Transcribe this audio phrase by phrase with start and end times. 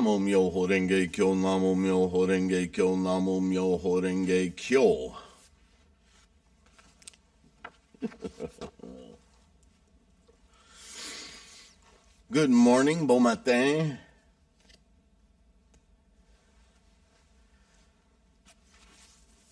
[0.00, 0.16] Namo
[1.12, 1.76] Kyo, Namo
[2.72, 3.36] Kyo, Namo
[4.56, 5.14] Kyo.
[12.32, 13.98] Good morning, bon matin.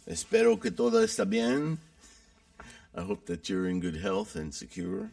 [0.06, 1.76] Espero que todo está bien.
[2.94, 5.10] I hope that you're in good health and secure.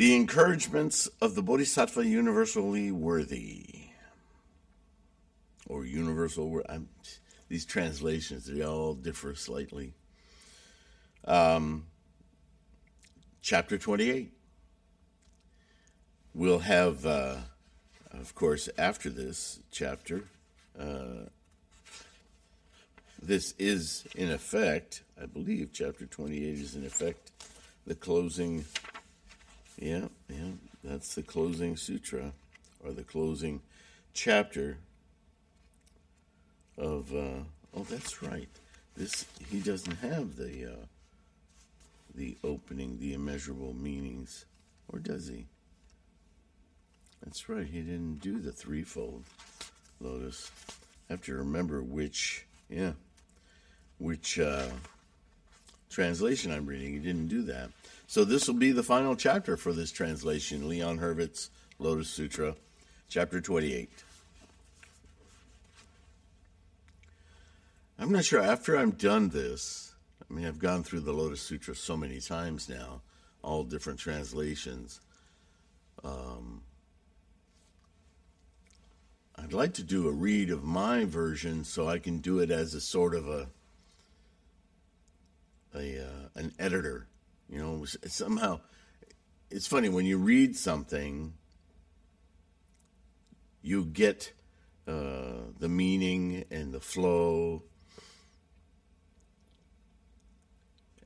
[0.00, 3.66] The encouragements of the Bodhisattva universally worthy.
[5.66, 6.88] Or universal, I'm,
[7.50, 9.92] these translations, they all differ slightly.
[11.26, 11.84] Um,
[13.42, 14.32] chapter 28.
[16.34, 17.36] We'll have, uh,
[18.12, 20.24] of course, after this chapter,
[20.80, 21.28] uh,
[23.20, 27.32] this is in effect, I believe, chapter 28 is in effect
[27.86, 28.64] the closing
[29.80, 30.52] yeah, yeah,
[30.84, 32.32] that's the closing sutra
[32.84, 33.62] or the closing
[34.12, 34.76] chapter
[36.76, 37.12] of.
[37.14, 38.48] Uh, oh, that's right.
[38.96, 40.84] This he doesn't have the uh,
[42.14, 44.44] the opening, the immeasurable meanings,
[44.92, 45.46] or does he?
[47.24, 47.66] That's right.
[47.66, 49.24] He didn't do the threefold
[50.00, 50.50] lotus.
[51.08, 52.44] I have to remember which.
[52.68, 52.92] Yeah,
[53.98, 54.68] which uh,
[55.90, 56.92] translation I'm reading.
[56.92, 57.70] He didn't do that.
[58.10, 62.56] So this will be the final chapter for this translation, Leon Hurvitz's Lotus Sutra,
[63.08, 63.88] chapter 28.
[68.00, 69.94] I'm not sure after I'm done this,
[70.28, 73.00] I mean, I've gone through the Lotus Sutra so many times now,
[73.44, 75.00] all different translations.
[76.02, 76.62] Um,
[79.36, 82.74] I'd like to do a read of my version so I can do it as
[82.74, 83.46] a sort of a,
[85.76, 87.06] a uh, an editor
[87.50, 88.60] you know, somehow
[89.50, 91.34] it's funny when you read something,
[93.60, 94.32] you get
[94.86, 97.64] uh, the meaning and the flow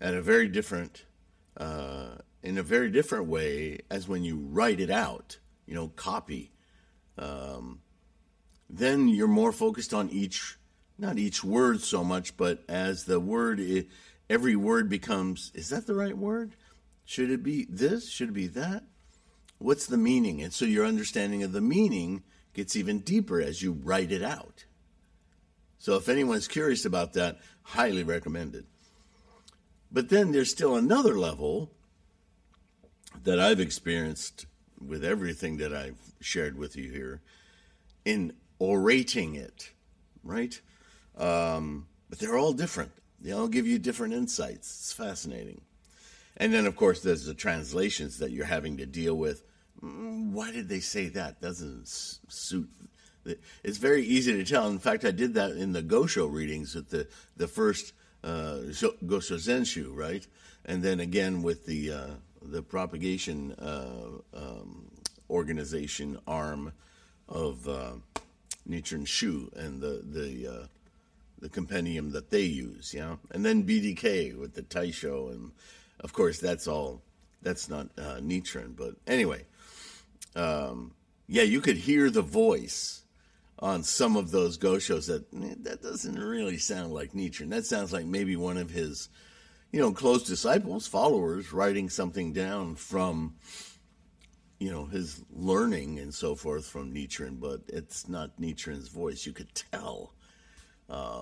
[0.01, 1.07] at a very different,
[1.57, 5.39] uh, in a very different way as when you write it out.
[5.67, 6.53] You know, copy.
[7.17, 7.81] Um,
[8.69, 10.59] then you're more focused on each,
[10.99, 13.61] not each word so much, but as the word.
[13.61, 13.85] Is,
[14.29, 16.53] every word becomes is that the right word?
[17.05, 18.11] Should it be this?
[18.11, 18.85] Should it be that?
[19.59, 20.43] What's the meaning?
[20.43, 22.23] And so your understanding of the meaning
[22.55, 24.65] gets even deeper as you write it out.
[25.79, 28.65] So if anyone's curious about that, highly recommended.
[29.93, 31.71] But then there's still another level
[33.23, 34.47] that I've experienced
[34.81, 37.21] with everything that I've shared with you here
[38.05, 39.73] in orating it,
[40.23, 40.61] right?
[41.17, 42.93] Um, but they're all different.
[43.25, 44.69] They all give you different insights.
[44.69, 45.63] It's fascinating.
[46.37, 49.43] And then, of course, there's the translations that you're having to deal with.
[49.83, 51.41] Mm, why did they say that?
[51.41, 52.69] Doesn't suit.
[53.63, 54.69] It's very easy to tell.
[54.69, 57.09] In fact, I did that in the Gosho readings at the
[57.39, 60.27] the first uh, Gosho Zenshu, right?
[60.67, 62.11] And then again with the uh,
[62.43, 64.91] the propagation uh, um,
[65.31, 66.73] organization arm
[67.27, 67.93] of uh,
[68.69, 70.67] Nichiren Shu and the the uh,
[71.45, 75.51] the compendium that they use, yeah, and then BDK with the Taisho, and
[76.01, 77.03] of course that's all
[77.43, 79.45] that's not uh, Nichiren, but anyway,
[80.35, 80.95] um,
[81.29, 83.03] yeah, you could hear the voice
[83.59, 85.31] on some of those Goshos that
[85.65, 87.51] that doesn't really sound like Nichiren.
[87.51, 89.11] That sounds like maybe one of his,
[89.71, 93.35] you know, close disciples, followers, writing something down from,
[94.59, 97.29] you know, his learning and so forth from Nietzsche.
[97.31, 99.27] but it's not Nietzsche's voice.
[99.27, 100.15] You could tell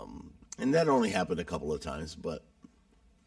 [0.02, 2.44] um, and that only happened a couple of times, but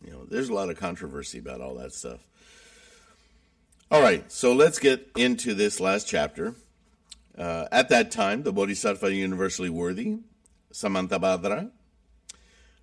[0.04, 2.20] you know, there's a lot of controversy about all that stuff.
[3.92, 6.56] All right, so let's get into this last chapter.
[7.38, 10.20] Uh, at that time, the Bodhisattva universally worthy,
[10.72, 11.70] Samantabhadra,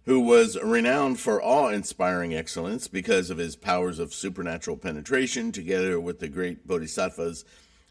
[0.04, 6.00] who was renowned for awe inspiring excellence because of his powers of supernatural penetration, together
[6.00, 7.44] with the great bodhisattvas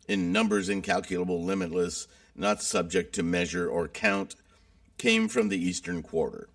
[0.08, 4.36] in numbers incalculable, limitless, not subject to measure or count,
[4.98, 6.50] came from the Eastern Quarter.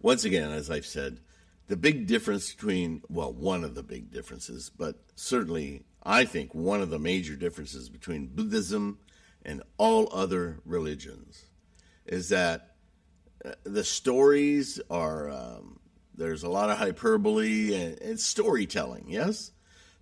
[0.00, 1.20] Once again, as I've said,
[1.68, 6.82] the big difference between, well, one of the big differences, but certainly I think one
[6.82, 8.98] of the major differences between Buddhism
[9.44, 11.44] and all other religions
[12.04, 12.74] is that
[13.44, 15.78] uh, the stories are, um,
[16.14, 19.52] there's a lot of hyperbole and, and storytelling, yes?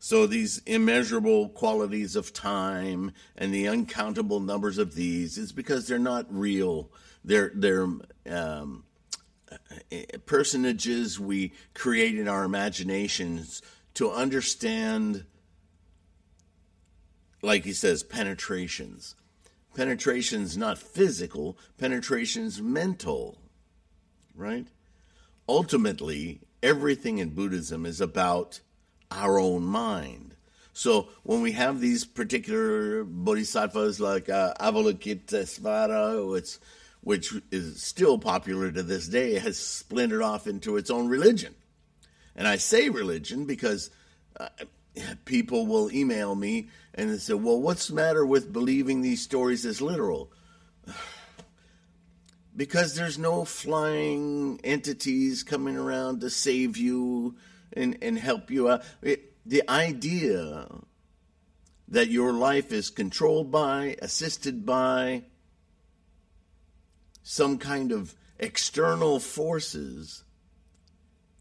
[0.00, 5.98] So these immeasurable qualities of time and the uncountable numbers of these is because they're
[5.98, 6.90] not real.
[7.22, 7.86] They're they're
[8.28, 8.84] um,
[10.24, 13.60] personages we create in our imaginations
[13.94, 15.26] to understand
[17.42, 19.14] like he says, penetrations.
[19.74, 23.38] Penetration's not physical, penetration's mental,
[24.34, 24.66] right?
[25.48, 28.60] Ultimately, everything in Buddhism is about
[29.10, 30.34] our own mind.
[30.72, 36.58] So when we have these particular bodhisattvas like uh, Avalokitesvara, which,
[37.02, 41.54] which is still popular to this day, has splintered off into its own religion.
[42.36, 43.90] And I say religion because
[44.38, 44.48] uh,
[45.24, 49.66] people will email me and they say, well, what's the matter with believing these stories
[49.66, 50.32] as literal?
[52.56, 57.36] because there's no flying entities coming around to save you
[57.72, 58.82] and, and help you out.
[59.02, 60.66] It, the idea
[61.88, 65.24] that your life is controlled by, assisted by
[67.22, 70.24] some kind of external forces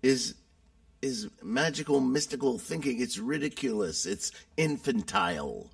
[0.01, 0.35] is
[1.01, 2.99] is magical, mystical thinking.
[2.99, 4.05] It's ridiculous.
[4.05, 5.71] It's infantile.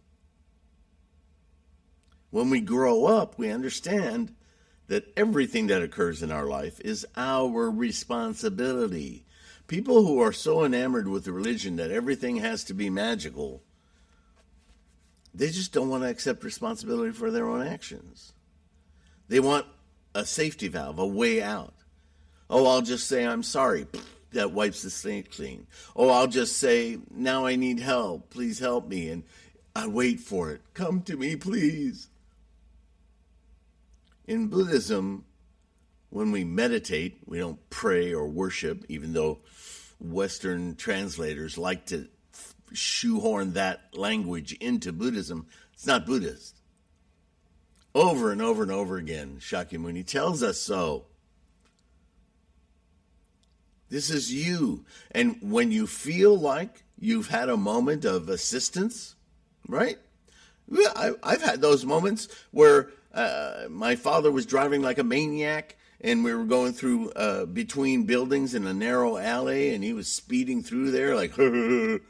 [2.29, 4.35] When we grow up, we understand
[4.87, 9.24] that everything that occurs in our life is our responsibility.
[9.67, 13.63] People who are so enamored with the religion that everything has to be magical,
[15.33, 18.33] they just don't want to accept responsibility for their own actions.
[19.27, 19.65] They want
[20.13, 21.73] a safety valve, a way out.
[22.49, 23.87] Oh, I'll just say I'm sorry
[24.33, 25.65] that wipes the slate clean.
[25.95, 28.29] Oh, I'll just say, now I need help.
[28.29, 29.09] Please help me.
[29.09, 29.23] And
[29.75, 30.61] I wait for it.
[30.73, 32.07] Come to me, please.
[34.27, 35.25] In Buddhism,
[36.15, 39.39] when we meditate, we don't pray or worship, even though
[39.99, 42.07] Western translators like to
[42.71, 45.45] shoehorn that language into Buddhism.
[45.73, 46.55] It's not Buddhist.
[47.93, 51.07] Over and over and over again, Shakyamuni tells us so.
[53.89, 54.85] This is you.
[55.11, 59.15] And when you feel like you've had a moment of assistance,
[59.67, 59.97] right?
[60.95, 66.23] I, have had those moments where uh, my father was driving like a maniac and
[66.23, 70.61] we were going through uh, between buildings in a narrow alley and he was speeding
[70.61, 72.01] through there like and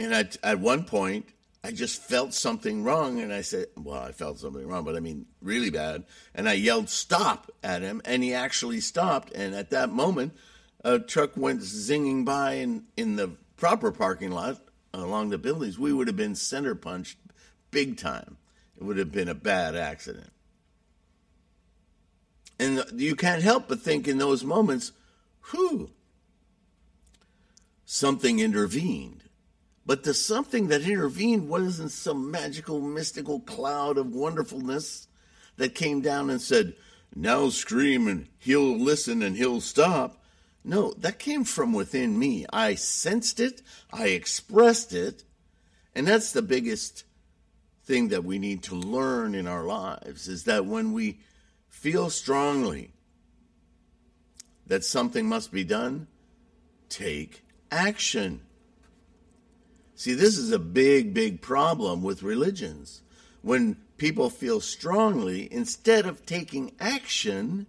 [0.00, 1.26] at, at one point
[1.62, 5.00] I just felt something wrong, and I said, "Well, I felt something wrong, but I
[5.00, 6.04] mean, really bad."
[6.34, 9.30] And I yelled, "Stop!" at him, and he actually stopped.
[9.34, 10.32] And at that moment,
[10.82, 14.62] a truck went zinging by in in the proper parking lot
[14.94, 15.78] along the buildings.
[15.78, 17.18] We would have been center punched
[17.70, 18.38] big time.
[18.78, 20.32] It would have been a bad accident.
[22.60, 24.92] And you can't help but think in those moments,
[25.50, 25.90] whew,
[27.84, 29.20] something intervened
[29.90, 35.08] but the something that intervened wasn't some magical, mystical cloud of wonderfulness
[35.56, 36.74] that came down and said,
[37.16, 40.22] Now scream and he'll listen and he'll stop.
[40.62, 42.46] No, that came from within me.
[42.52, 45.24] I sensed it, I expressed it,
[45.92, 47.02] and that's the biggest
[47.84, 51.18] thing that we need to learn in our lives is that when we
[51.70, 52.92] feel strongly
[54.66, 56.06] that something must be done,
[56.88, 58.42] take action.
[59.94, 63.02] See, this is a big, big problem with religions.
[63.42, 67.66] When people feel strongly, instead of taking action,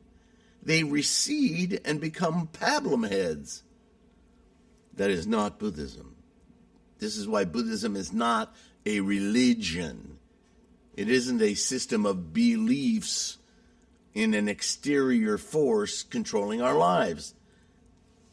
[0.62, 3.63] they recede and become pablum heads.
[4.96, 6.15] That is not Buddhism.
[7.00, 8.53] This is why Buddhism is not
[8.86, 10.17] a religion.
[10.96, 13.38] It isn't a system of beliefs
[14.13, 17.34] in an exterior force controlling our lives.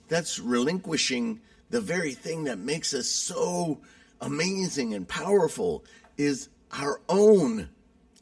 [0.08, 3.78] That's relinquishing the very thing that makes us so
[4.20, 5.84] amazing and powerful
[6.16, 7.68] is our own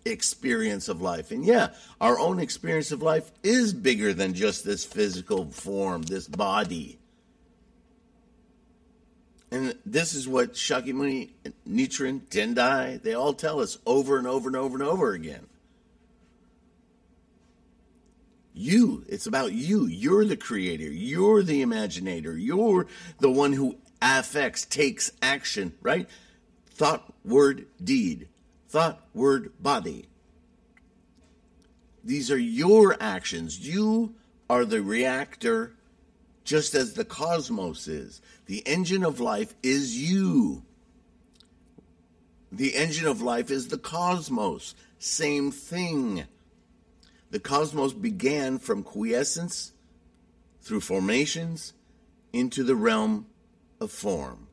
[0.04, 1.30] experience of life.
[1.30, 1.68] And yeah,
[2.00, 6.98] our own experience of life is bigger than just this physical form, this body.
[9.50, 11.30] And this is what Shakyamuni,
[11.68, 15.46] Nichiren, Tendai, they all tell us over and over and over and over again.
[18.58, 19.84] You, it's about you.
[19.84, 20.90] You're the creator.
[20.90, 22.42] You're the imaginator.
[22.42, 22.86] You're
[23.20, 26.08] the one who affects, takes action, right?
[26.70, 28.28] Thought, word, deed.
[28.70, 30.06] Thought, word, body.
[32.02, 33.60] These are your actions.
[33.68, 34.14] You
[34.48, 35.75] are the reactor,
[36.42, 38.22] just as the cosmos is.
[38.46, 40.62] The engine of life is you.
[42.50, 44.75] The engine of life is the cosmos.
[44.98, 46.25] Same thing.
[47.30, 49.73] The cosmos began from quiescence
[50.62, 51.73] through formations
[52.33, 53.26] into the realm
[53.80, 54.49] of form.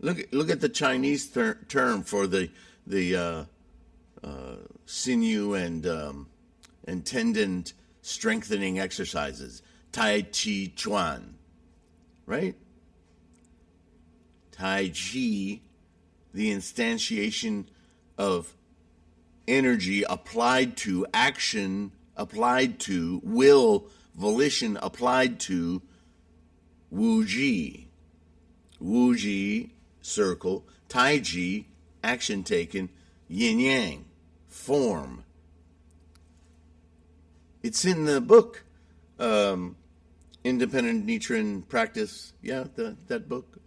[0.00, 2.50] Look, look at the Chinese ter- term for the,
[2.86, 3.44] the uh,
[4.24, 6.26] uh, sinew and, um,
[6.86, 7.64] and tendon
[8.02, 11.34] strengthening exercises Tai Chi Chuan,
[12.26, 12.56] right?
[14.52, 15.60] Tai Chi
[16.34, 17.66] the instantiation
[18.16, 18.54] of
[19.46, 25.82] energy applied to action, applied to will, volition applied to
[26.90, 27.88] Wu Ji.
[28.80, 29.70] Wu Ji,
[30.00, 31.68] circle, Tai Ji,
[32.02, 32.88] action taken,
[33.28, 34.04] yin yang,
[34.48, 35.24] form.
[37.62, 38.64] It's in the book,
[39.18, 39.76] um,
[40.44, 42.32] Independent Nichiren Practice.
[42.42, 43.58] Yeah, the, that book.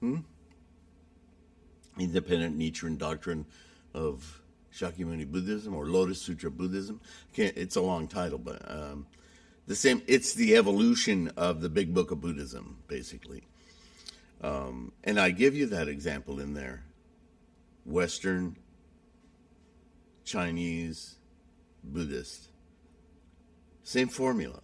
[0.00, 0.20] Hmm?
[1.98, 3.44] Independent Nichiren Doctrine
[3.94, 4.40] of
[4.76, 7.00] Shakyamuni Buddhism or Lotus Sutra Buddhism.
[7.34, 9.06] It's a long title, but um,
[9.66, 10.02] the same.
[10.06, 13.44] It's the evolution of the Big Book of Buddhism, basically.
[14.42, 16.84] Um, and I give you that example in there.
[17.86, 18.56] Western,
[20.24, 21.16] Chinese,
[21.82, 22.48] Buddhist.
[23.82, 24.60] Same formula.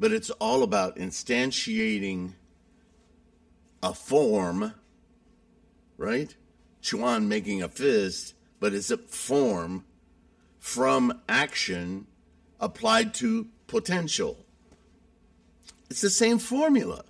[0.00, 2.32] But it's all about instantiating
[3.82, 4.72] a form,
[5.98, 6.34] right?
[6.80, 9.84] Chuan making a fist but it's a form
[10.58, 12.06] from action
[12.58, 14.38] applied to potential.
[15.90, 17.04] It's the same formula.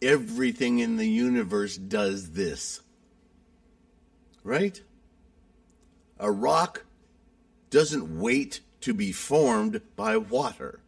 [0.00, 2.80] Everything in the universe does this.
[4.44, 4.80] Right?
[6.20, 6.84] A rock
[7.70, 10.78] doesn't wait to be formed by water.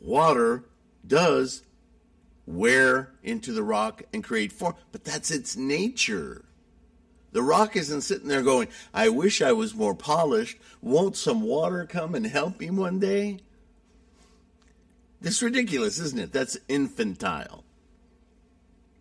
[0.00, 0.64] Water
[1.06, 1.62] does
[2.46, 6.46] wear into the rock and create form, but that's its nature.
[7.32, 10.58] The rock isn't sitting there going, I wish I was more polished.
[10.82, 13.40] Won't some water come and help me one day?
[15.20, 16.32] This is ridiculous, isn't it?
[16.32, 17.64] That's infantile.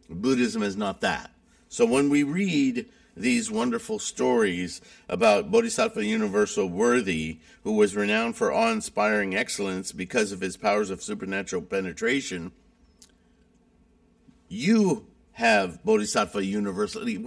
[0.09, 1.31] Buddhism is not that.
[1.67, 2.85] So when we read
[3.15, 10.31] these wonderful stories about Bodhisattva Universal Worthy, who was renowned for awe inspiring excellence because
[10.31, 12.51] of his powers of supernatural penetration,
[14.47, 17.23] you have Bodhisattva universally.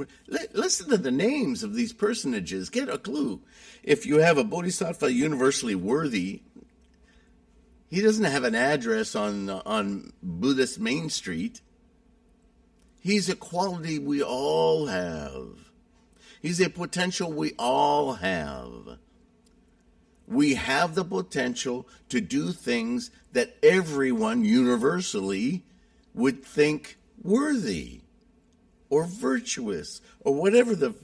[0.52, 2.70] Listen to the names of these personages.
[2.70, 3.40] Get a clue.
[3.82, 6.42] If you have a Bodhisattva universally worthy,
[7.88, 11.61] he doesn't have an address on on Buddhist Main Street.
[13.00, 15.70] He's a quality we all have.
[16.40, 18.99] He's a potential we all have.
[20.26, 25.64] We have the potential to do things that everyone universally
[26.14, 28.00] would think worthy
[28.90, 30.94] or virtuous or whatever the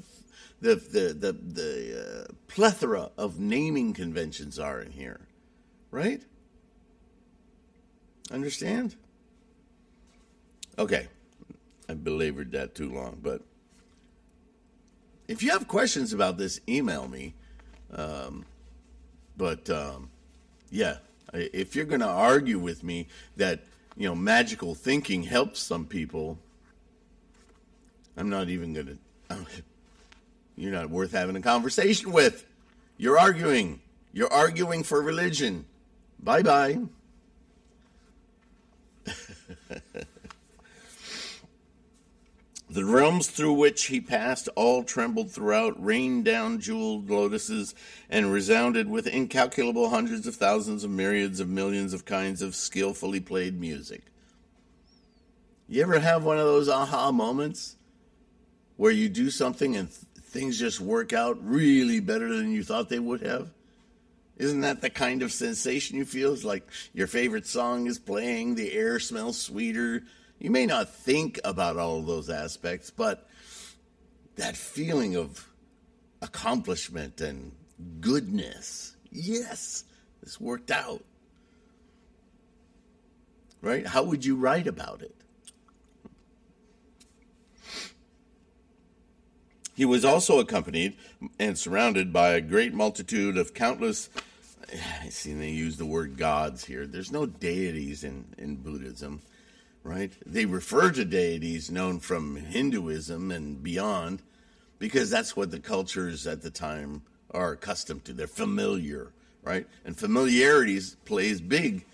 [0.61, 5.21] the the the, the uh, plethora of naming conventions are in here,
[5.90, 6.23] right?
[8.31, 8.97] Understand?
[10.79, 11.09] Okay,
[11.88, 13.43] I belabored that too long, but
[15.26, 17.35] if you have questions about this, email me.
[17.93, 18.45] Um,
[19.37, 20.11] but um,
[20.71, 20.99] yeah,
[21.33, 23.64] if you're going to argue with me that
[23.97, 26.38] you know, magical thinking helps some people.
[28.16, 28.99] I'm not even going to.
[30.56, 32.44] You're not worth having a conversation with.
[32.99, 33.80] You're arguing.
[34.12, 35.64] You're arguing for religion.
[36.23, 36.78] Bye bye.
[42.70, 47.74] The realms through which he passed all trembled throughout, rained down jeweled lotuses,
[48.08, 53.18] and resounded with incalculable hundreds of thousands of myriads of millions of kinds of skillfully
[53.18, 54.02] played music.
[55.66, 57.74] You ever have one of those aha moments
[58.76, 62.88] where you do something and th- things just work out really better than you thought
[62.88, 63.50] they would have?
[64.36, 66.32] Isn't that the kind of sensation you feel?
[66.32, 70.04] It's like your favorite song is playing, the air smells sweeter,
[70.40, 73.28] you may not think about all of those aspects, but
[74.37, 75.47] that feeling of
[76.23, 77.52] accomplishment and
[78.00, 79.85] goodness, yes,
[80.23, 81.04] this worked out.
[83.61, 83.87] Right?
[83.87, 85.14] How would you write about it?
[89.75, 90.97] He was also accompanied
[91.38, 94.09] and surrounded by a great multitude of countless.
[95.02, 96.87] I see they use the word gods here.
[96.87, 99.20] There's no deities in, in Buddhism
[99.90, 100.12] right?
[100.25, 104.23] They refer to deities known from Hinduism and beyond
[104.78, 108.12] because that's what the cultures at the time are accustomed to.
[108.12, 109.11] They're familiar,
[109.42, 109.66] right?
[109.85, 111.85] And familiarity plays big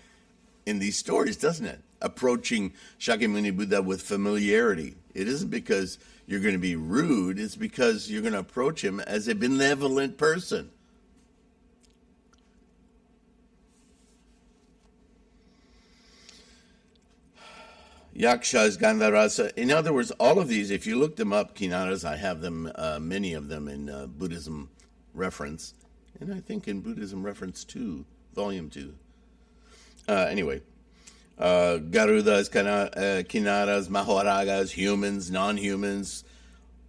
[0.67, 1.81] in these stories, doesn't it?
[1.99, 4.93] Approaching Shakyamuni Buddha with familiarity.
[5.15, 8.99] It isn't because you're going to be rude, it's because you're going to approach him
[8.99, 10.69] as a benevolent person.
[18.17, 19.51] Yakshas, gandharvas.
[19.55, 22.71] In other words, all of these, if you look them up, Kinaras, I have them,
[22.75, 24.69] uh, many of them in uh, Buddhism
[25.13, 25.75] reference,
[26.19, 28.93] and I think in Buddhism reference 2, volume 2.
[30.09, 30.61] Uh, anyway,
[31.37, 36.23] uh, Garudas, uh, Kinnaras, Mahoragas, humans, non humans,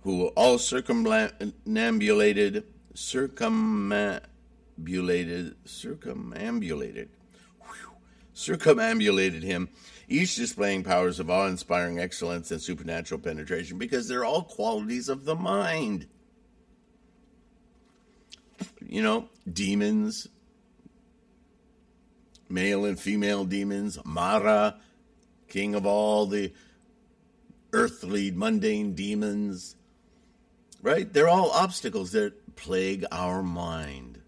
[0.03, 7.09] who all circumambulated, circumambulated, circumambulated,
[7.61, 7.91] whew,
[8.33, 9.69] circumambulated him,
[10.09, 15.25] each displaying powers of awe inspiring excellence and supernatural penetration because they're all qualities of
[15.25, 16.07] the mind.
[18.85, 20.29] You know, demons,
[22.49, 24.77] male and female demons, Mara,
[25.49, 26.53] king of all the
[27.73, 29.77] earthly, mundane demons,
[30.81, 31.13] right?
[31.13, 34.21] They're all obstacles that plague our mind.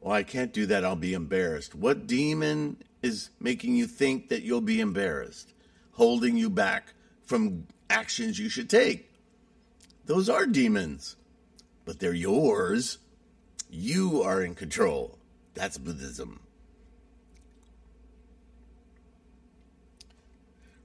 [0.00, 0.84] Well, I can't do that.
[0.84, 1.74] I'll be embarrassed.
[1.74, 5.52] What demon is making you think that you'll be embarrassed,
[5.92, 9.10] holding you back from actions you should take?
[10.06, 11.16] Those are demons,
[11.84, 12.98] but they're yours.
[13.70, 15.18] You are in control.
[15.54, 16.40] That's Buddhism.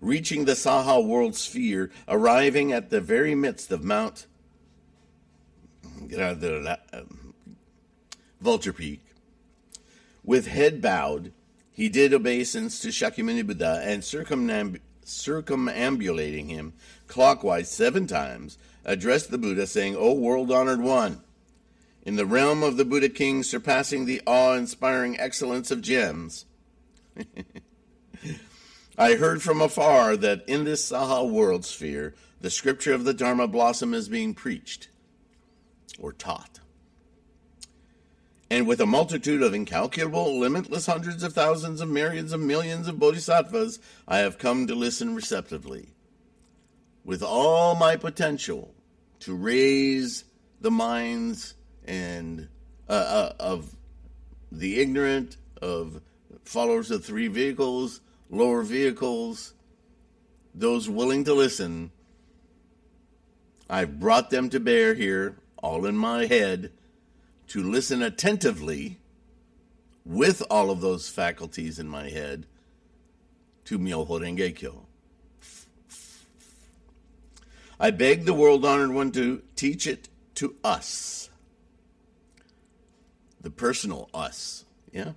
[0.06, 4.28] reaching the Saha world sphere, arriving at the very midst of Mount
[6.94, 7.34] um,
[8.40, 9.02] Vulture Peak.
[10.24, 11.34] With head bowed,
[11.76, 16.72] he did obeisance to Shakyamuni Buddha and circumamb- circumambulating him
[17.08, 21.22] clockwise seven times, addressed the Buddha, saying, O world honored one,
[22.04, 26.46] in the realm of the Buddha King, surpassing the awe inspiring excellence of gems.
[28.98, 33.48] I heard from afar that in this Saha world sphere, the scripture of the Dharma
[33.48, 34.88] blossom is being preached
[36.00, 36.62] or taught.
[38.50, 43.00] And with a multitude of incalculable, limitless hundreds of thousands of myriads of millions of
[43.00, 45.90] bodhisattvas, I have come to listen receptively.
[47.04, 48.74] With all my potential
[49.22, 50.26] to raise
[50.62, 51.56] the minds
[51.86, 52.48] and
[52.88, 53.76] uh, uh, of
[54.52, 56.02] the ignorant, of
[56.44, 59.54] followers of three vehicles, lower vehicles,
[60.54, 61.92] those willing to listen.
[63.70, 66.72] I've brought them to bear here, all in my head,
[67.48, 68.98] to listen attentively
[70.06, 72.46] with all of those faculties in my head
[73.66, 74.86] to Myoho Renge Kyo.
[77.80, 81.30] I beg the world honored one to teach it to us.
[83.42, 84.66] The personal us.
[84.92, 85.12] Yeah?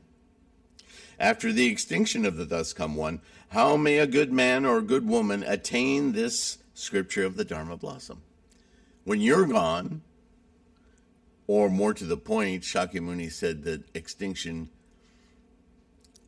[1.20, 4.82] After the extinction of the thus come one, how may a good man or a
[4.82, 8.22] good woman attain this scripture of the Dharma blossom?
[9.04, 10.02] When you're gone,
[11.48, 14.68] or more to the point, Shakyamuni said that extinction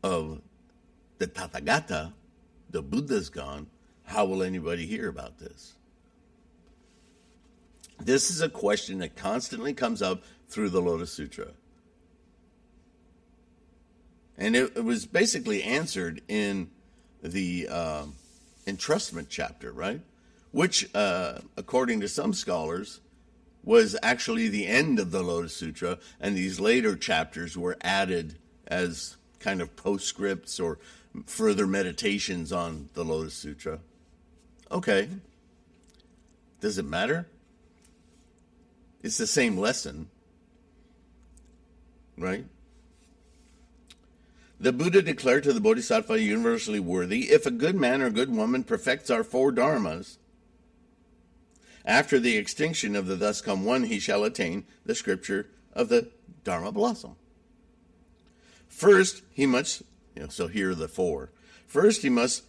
[0.03, 0.41] of
[1.19, 2.15] the Tathagata,
[2.71, 3.69] the Buddha's gone,
[4.05, 5.75] how will anybody hear about this?
[8.01, 11.49] This is a question that constantly comes up through the Lotus Sutra.
[14.39, 16.71] And it, it was basically answered in
[17.23, 18.05] the uh,
[18.67, 20.01] entrustment chapter, right?
[20.51, 23.01] Which, uh, according to some scholars,
[23.63, 29.17] was actually the end of the Lotus Sutra, and these later chapters were added as
[29.39, 30.79] kind of postscripts or
[31.27, 33.81] further meditations on the Lotus Sutra.
[34.71, 35.09] Okay.
[36.61, 37.27] Does it matter?
[39.03, 40.09] It's the same lesson,
[42.19, 42.45] right?
[44.61, 48.63] The Buddha declared to the Bodhisattva universally worthy if a good man or good woman
[48.63, 50.19] perfects our four dharmas,
[51.85, 56.11] after the extinction of the thus come one, he shall attain the scripture of the
[56.45, 57.17] Dharma blossom.
[58.69, 59.83] First, he must,
[60.15, 61.31] you know, so here are the four.
[61.67, 62.45] First, he must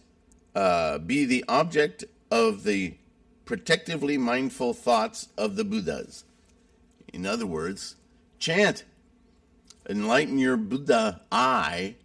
[0.54, 2.96] uh, be the object of the
[3.44, 6.24] protectively mindful thoughts of the Buddhas.
[7.12, 7.96] In other words,
[8.38, 8.84] chant,
[9.88, 11.96] enlighten your Buddha eye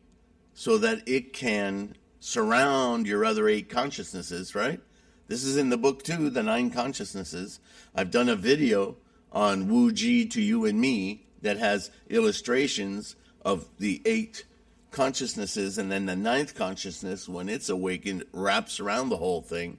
[0.54, 4.82] so that it can surround your other eight consciousnesses, right?
[5.28, 7.60] This is in the book too, the nine consciousnesses.
[7.94, 8.96] I've done a video
[9.32, 14.46] on Wu Ji to you and me that has illustrations of the eight
[14.92, 19.78] consciousnesses, and then the ninth consciousness, when it's awakened, wraps around the whole thing.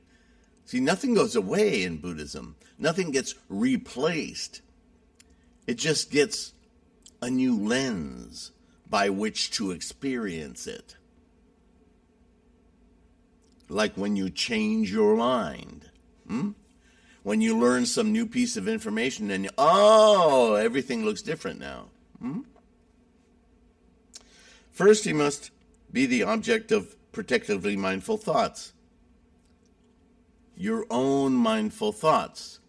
[0.67, 4.61] See, nothing goes away in Buddhism, nothing gets replaced.
[5.67, 6.53] It just gets
[7.23, 8.53] a new lens
[8.89, 10.95] by which to experience it.
[13.69, 15.91] Like when you change your mind.
[16.27, 16.51] Hmm?
[17.23, 21.87] When you learn some new piece of information and, oh, everything looks different now.
[22.21, 22.41] Hmm?
[24.71, 25.51] First, he must
[25.93, 28.73] be the object of protectively mindful thoughts.
[30.57, 32.61] Your own mindful thoughts.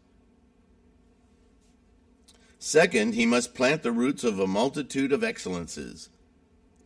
[2.58, 6.10] Second, he must plant the roots of a multitude of excellences.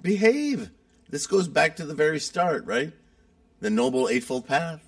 [0.01, 0.69] Behave.
[1.09, 2.93] This goes back to the very start, right?
[3.63, 4.81] The Noble Eightfold Path.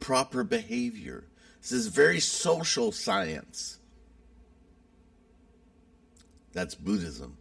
[0.00, 1.22] proper behavior.
[1.62, 3.78] This is very social science.
[6.52, 7.36] That's Buddhism.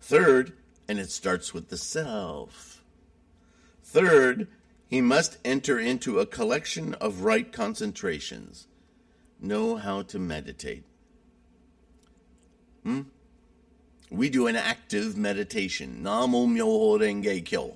[0.00, 0.52] Third,
[0.86, 2.84] and it starts with the self.
[3.82, 4.46] Third,
[4.86, 8.68] he must enter into a collection of right concentrations.
[9.40, 10.84] Know how to meditate.
[12.84, 13.00] Hmm?
[14.08, 15.98] We do an active meditation.
[16.04, 17.74] Namo Myoho Renge Kyo.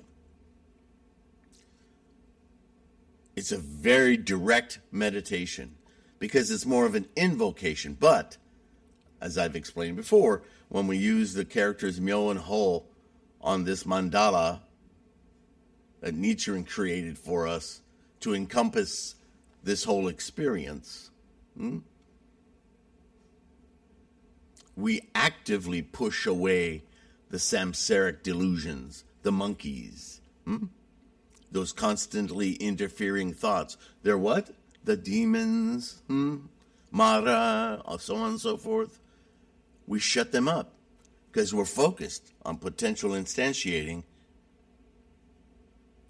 [3.39, 5.77] It's a very direct meditation
[6.19, 7.95] because it's more of an invocation.
[7.97, 8.35] But,
[9.21, 12.83] as I've explained before, when we use the characters Myo and Ho
[13.39, 14.59] on this mandala
[16.01, 17.79] that Nichiren created for us
[18.19, 19.15] to encompass
[19.63, 21.09] this whole experience,
[21.55, 21.77] hmm?
[24.75, 26.83] we actively push away
[27.29, 30.65] the samsaric delusions, the monkeys, hmm?
[31.51, 33.77] Those constantly interfering thoughts.
[34.03, 34.51] They're what?
[34.83, 36.37] The demons, hmm?
[36.91, 38.99] Mara, so on and so forth.
[39.87, 40.73] We shut them up
[41.31, 44.03] because we're focused on potential instantiating.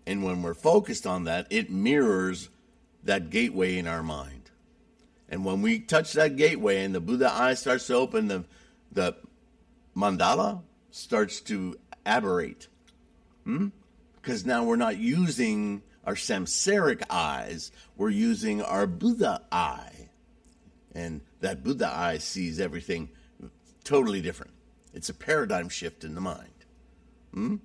[0.05, 2.49] And when we're focused on that, it mirrors
[3.03, 4.51] that gateway in our mind.
[5.29, 8.45] And when we touch that gateway and the Buddha eye starts to open, the,
[8.91, 9.15] the
[9.95, 12.67] mandala starts to aberrate.
[13.43, 13.67] Hmm?
[14.21, 20.09] Because now we're not using our samsaric eyes, we're using our Buddha eye.
[20.93, 23.09] And that Buddha eye sees everything
[23.83, 24.53] totally different.
[24.93, 26.65] It's a paradigm shift in the mind.
[27.33, 27.55] Hmm?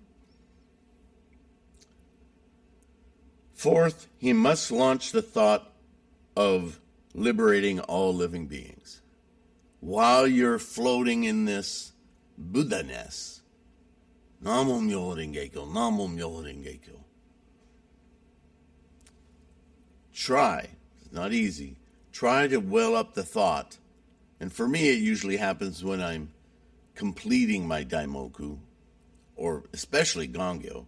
[3.55, 5.73] Fourth, he must launch the thought
[6.37, 6.81] of
[7.15, 9.01] liberating all living beings.
[9.81, 11.93] While you're floating in this
[12.37, 13.34] Buddha-ness,
[14.45, 16.79] Namo Myoho Renge Namo Myoho Renge
[20.13, 20.69] Try,
[21.01, 21.77] it's not easy,
[22.13, 23.79] try to well up the thought.
[24.39, 26.33] And for me, it usually happens when I'm
[26.95, 28.59] completing my daimoku,
[29.35, 30.87] or especially gongyo,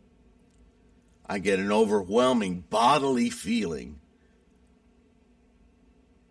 [1.26, 3.98] I get an overwhelming bodily feeling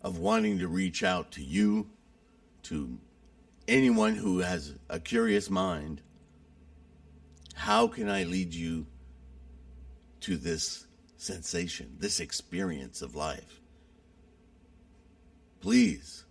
[0.00, 1.90] of wanting to reach out to you,
[2.62, 2.98] to
[3.66, 6.00] anyone who has a curious mind.
[7.56, 8.86] How can I lead you
[10.20, 13.60] to this sensation, this experience of life?
[15.62, 16.24] Please,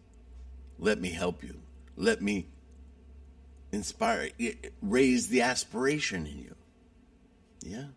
[0.78, 1.60] let me help you.
[1.98, 2.46] Let me
[3.72, 4.30] inspire,
[4.82, 6.56] raise the aspiration in you.
[7.62, 7.88] Yeah.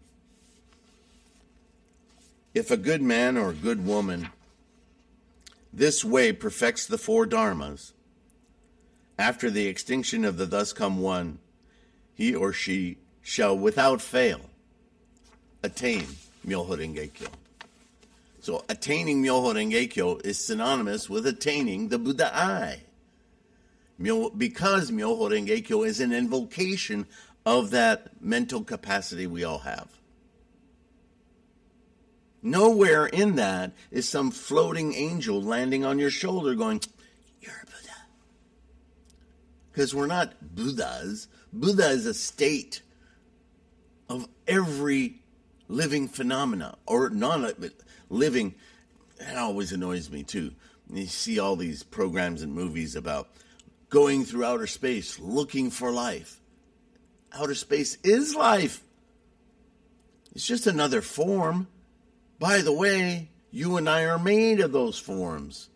[2.54, 4.30] If a good man or a good woman
[5.70, 7.92] this way perfects the four dharmas,
[9.18, 11.40] after the extinction of the thus come one,
[12.14, 12.96] he or she
[13.28, 14.40] shall without fail
[15.62, 16.06] attain
[16.46, 17.28] Myoho.
[18.40, 22.84] So attaining Myoho is synonymous with attaining the Buddha eye
[23.98, 27.06] because Myoho is an invocation
[27.44, 29.88] of that mental capacity we all have.
[32.42, 36.80] Nowhere in that is some floating angel landing on your shoulder going,
[37.42, 37.96] You're a Buddha.
[39.70, 41.28] Because we're not Buddhas.
[41.52, 42.80] Buddha is a state
[44.08, 45.20] of every
[45.68, 47.50] living phenomena or non
[48.08, 48.54] living.
[49.18, 50.52] That always annoys me too.
[50.90, 53.28] You see all these programs and movies about
[53.90, 56.40] going through outer space looking for life.
[57.32, 58.82] Outer space is life.
[60.34, 61.68] It's just another form.
[62.38, 65.68] By the way, you and I are made of those forms.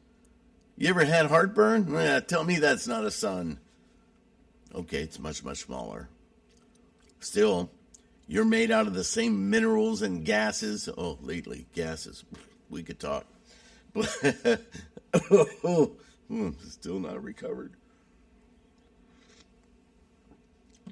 [0.76, 1.94] You ever had heartburn?
[1.94, 3.58] Eh, tell me that's not a sun.
[4.74, 6.08] Okay, it's much, much smaller.
[7.20, 7.70] Still,
[8.26, 10.88] you're made out of the same minerals and gases.
[10.96, 12.24] Oh, lately, gases.
[12.70, 13.26] We could talk.
[15.64, 15.92] Oh,
[16.68, 17.74] still not recovered.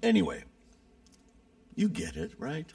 [0.02, 0.44] Anyway,
[1.74, 2.72] you get it, right?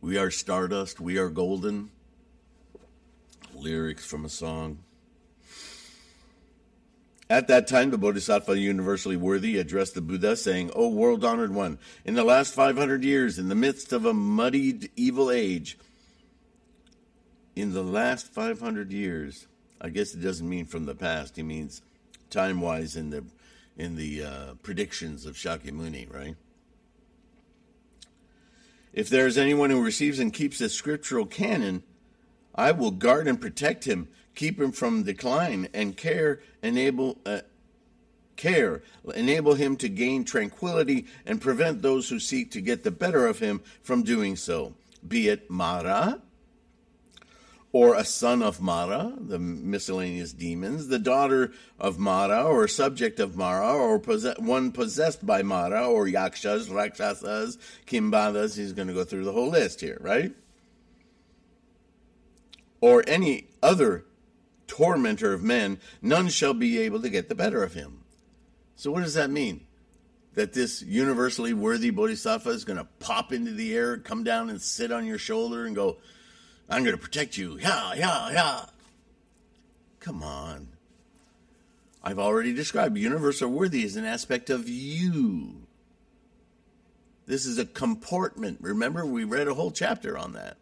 [0.00, 1.90] We are stardust, we are golden.
[3.54, 4.78] Lyrics from a song.
[7.30, 11.78] At that time, the Bodhisattva universally worthy addressed the Buddha, saying, O world honored one,
[12.04, 15.78] in the last 500 years, in the midst of a muddied evil age,
[17.56, 19.46] in the last 500 years,
[19.80, 21.80] I guess it doesn't mean from the past, he means
[22.30, 23.24] time wise in the
[23.76, 26.36] in the uh, predictions of Shakyamuni, right?
[28.92, 31.82] If there is anyone who receives and keeps the scriptural canon,
[32.54, 37.40] I will guard and protect him, keep him from decline, and care enable uh,
[38.36, 38.82] care
[39.14, 43.38] enable him to gain tranquility and prevent those who seek to get the better of
[43.38, 44.74] him from doing so,
[45.06, 46.20] be it Mara,
[47.72, 53.36] or a son of Mara, the miscellaneous demons, the daughter of Mara, or subject of
[53.36, 58.56] Mara, or possess- one possessed by Mara, or yakshas, rakshasas, kimbadas.
[58.56, 60.32] He's going to go through the whole list here, right?
[62.84, 64.04] Or any other
[64.66, 68.02] tormentor of men, none shall be able to get the better of him.
[68.76, 69.64] So, what does that mean?
[70.34, 74.60] That this universally worthy bodhisattva is going to pop into the air, come down and
[74.60, 75.96] sit on your shoulder and go,
[76.68, 77.58] I'm going to protect you.
[77.58, 78.66] Yeah, yeah, yeah.
[80.00, 80.68] Come on.
[82.02, 85.66] I've already described universal worthy as an aspect of you.
[87.24, 88.58] This is a comportment.
[88.60, 90.58] Remember, we read a whole chapter on that.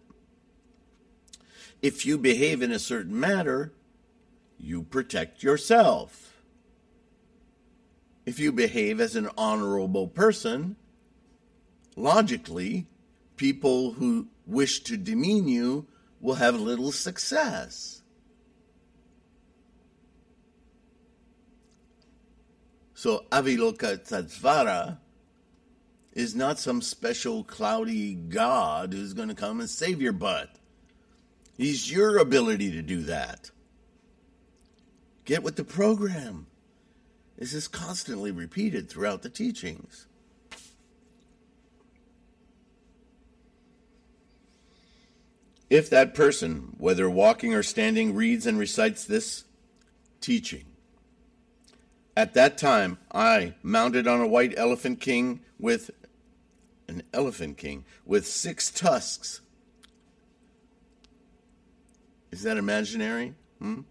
[1.83, 3.73] If you behave in a certain manner,
[4.57, 6.33] you protect yourself.
[8.25, 10.77] If you behave as an honorable person,
[11.97, 12.87] logically,
[13.37, 15.89] people who wish to demean you
[16.21, 18.03] will have little success.
[22.95, 24.99] So Aviloka Avalokitesvara
[26.13, 30.61] is not some special cloudy god who's going to come and save your butt.
[31.57, 33.51] He's your ability to do that.
[35.25, 36.47] Get with the program.
[37.39, 40.07] This is constantly repeated throughout the teachings.
[45.71, 49.45] If that person, whether walking or standing, reads and recites this
[50.21, 50.65] teaching,
[52.17, 55.91] at that time I, mounted on a white elephant king with
[56.89, 59.41] an elephant king with six tusks.
[62.33, 63.35] Is that imaginary?
[63.61, 63.83] Hmm?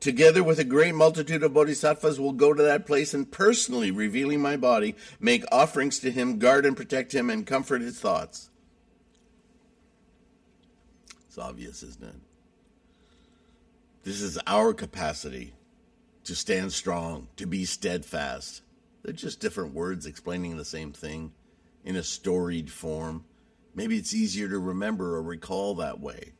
[0.00, 4.40] Together with a great multitude of bodhisattvas, will go to that place and personally, revealing
[4.40, 8.50] my body, make offerings to him, guard and protect him, and comfort his thoughts.
[11.26, 12.14] It's obvious, isn't it?
[14.04, 15.54] This is our capacity
[16.24, 18.62] to stand strong, to be steadfast.
[19.02, 21.32] They're just different words explaining the same thing
[21.84, 23.24] in a storied form.
[23.74, 26.32] Maybe it's easier to remember or recall that way.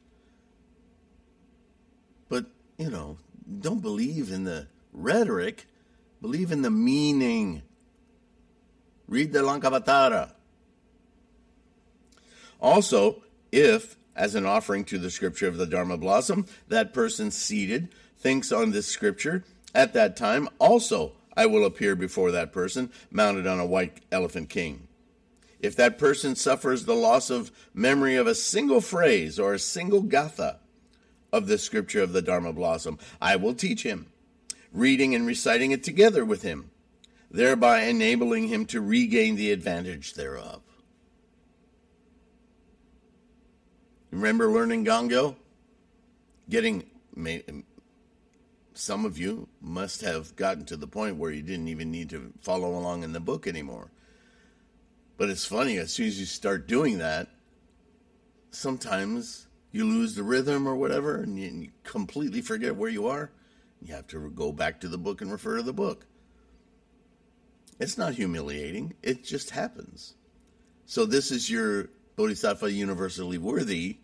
[2.78, 3.18] You know,
[3.60, 5.66] don't believe in the rhetoric,
[6.20, 7.62] believe in the meaning.
[9.08, 10.32] Read the Lankavatara.
[12.60, 16.46] Also, if as an offering to the scripture of the Dharma blossom.
[16.68, 19.44] That person seated thinks on this scripture.
[19.74, 24.48] At that time, also, I will appear before that person, mounted on a white elephant
[24.48, 24.88] king.
[25.60, 30.02] If that person suffers the loss of memory of a single phrase or a single
[30.02, 30.58] gatha
[31.32, 34.06] of the scripture of the Dharma blossom, I will teach him,
[34.72, 36.70] reading and reciting it together with him,
[37.30, 40.62] thereby enabling him to regain the advantage thereof.
[44.10, 45.36] Remember learning Gongyo?
[46.48, 46.84] Getting
[48.72, 52.32] some of you must have gotten to the point where you didn't even need to
[52.40, 53.90] follow along in the book anymore.
[55.16, 57.28] But it's funny, as soon as you start doing that,
[58.50, 59.45] sometimes
[59.76, 63.30] you lose the rhythm or whatever, and you, and you completely forget where you are.
[63.82, 66.06] You have to go back to the book and refer to the book.
[67.78, 70.14] It's not humiliating, it just happens.
[70.86, 73.98] So, this is your Bodhisattva universally worthy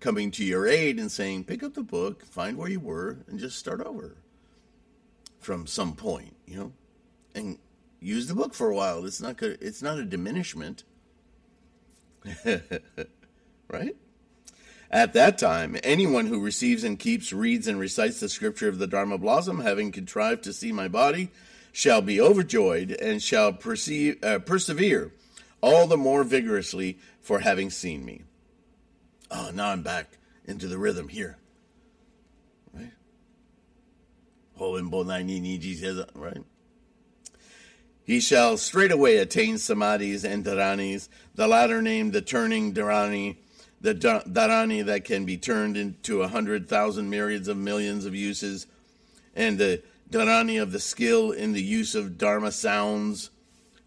[0.00, 3.38] coming to your aid and saying, pick up the book, find where you were, and
[3.38, 4.16] just start over
[5.40, 6.72] from some point, you know,
[7.34, 7.58] and
[8.00, 9.06] use the book for a while.
[9.06, 9.58] It's not good.
[9.62, 10.84] It's not a diminishment,
[12.44, 13.96] right?
[14.94, 18.86] At that time, anyone who receives and keeps, reads, and recites the scripture of the
[18.86, 21.32] Dharma blossom, having contrived to see my body,
[21.72, 25.10] shall be overjoyed and shall perceive, uh, persevere
[25.60, 28.22] all the more vigorously for having seen me.
[29.32, 31.38] Oh, now I'm back into the rhythm here.
[32.72, 32.92] Right?
[36.14, 36.44] Right?
[38.04, 43.38] He shall straightway attain samadhis and dharanis, the latter named the turning dharani,
[43.84, 48.66] the dharani that can be turned into a hundred thousand myriads of millions of uses,
[49.36, 53.28] and the dharani of the skill in the use of dharma sounds,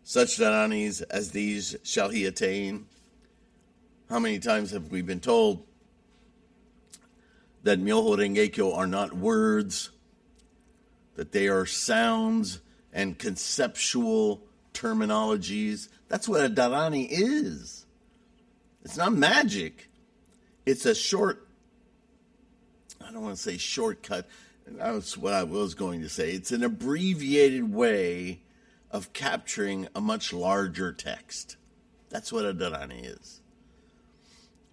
[0.04, 2.86] such dharanis as these shall he attain.
[4.08, 5.66] How many times have we been told
[7.64, 9.90] that Myoho Rengekyo are not words,
[11.16, 12.60] that they are sounds
[12.94, 14.44] and conceptual
[14.76, 15.90] terminologies?
[16.08, 17.88] That's what a dharani is.
[18.88, 19.87] It's not magic.
[20.68, 21.48] It's a short,
[23.00, 24.28] I don't want to say shortcut.
[24.68, 26.32] That's what I was going to say.
[26.32, 28.42] It's an abbreviated way
[28.92, 31.56] of capturing a much larger text.
[32.10, 33.40] That's what a dharani is.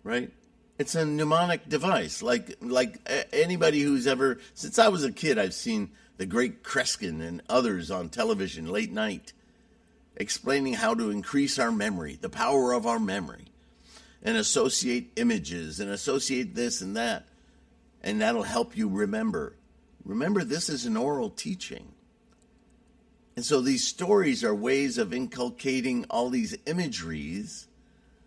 [0.03, 0.33] Right?
[0.81, 2.25] It's a mnemonic device.
[2.25, 2.99] Like like
[3.33, 7.93] anybody who's ever since I was a kid, I've seen the great Kreskin and others
[7.93, 9.33] on television late night
[10.17, 13.47] explaining how to increase our memory, the power of our memory,
[14.25, 17.27] and associate images and associate this and that.
[18.03, 19.57] And that'll help you remember.
[20.05, 21.93] Remember, this is an oral teaching.
[23.37, 27.67] And so these stories are ways of inculcating all these imageries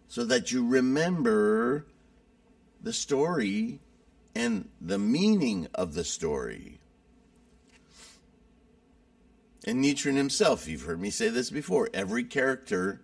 [0.07, 1.85] so that you remember
[2.81, 3.79] the story
[4.35, 6.79] and the meaning of the story.
[9.65, 13.01] And Nichiren himself, you've heard me say this before, every character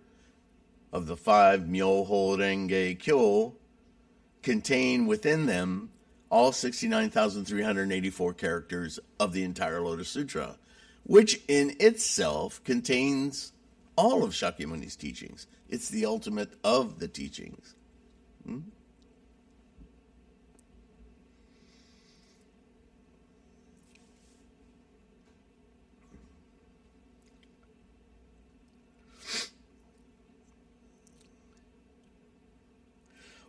[0.94, 3.54] of the five Myoho Renge Kyo
[4.42, 5.90] contain within them
[6.30, 10.56] all 69,384 characters of the entire Lotus Sutra,
[11.02, 13.52] which in itself contains
[13.96, 15.48] all of Shakyamuni's teachings.
[15.68, 17.74] It's the ultimate of the teachings.
[18.46, 18.60] Hmm?